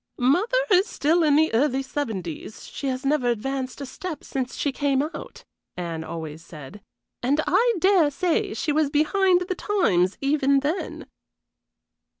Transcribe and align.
"Mother 0.17 0.57
is 0.71 0.87
still 0.87 1.21
in 1.21 1.35
the 1.35 1.53
early 1.53 1.83
seventies; 1.83 2.65
she 2.65 2.87
has 2.87 3.05
never 3.05 3.27
advanced 3.29 3.81
a 3.81 3.85
step 3.85 4.23
since 4.23 4.55
she 4.55 4.71
came 4.71 5.03
out," 5.03 5.43
Anne 5.77 6.03
always 6.03 6.43
said, 6.43 6.81
"and 7.21 7.39
I 7.45 7.75
dare 7.77 8.09
say 8.09 8.55
she 8.55 8.71
was 8.71 8.89
behind 8.89 9.41
the 9.41 9.53
times 9.53 10.17
even 10.19 10.61
then." 10.61 11.05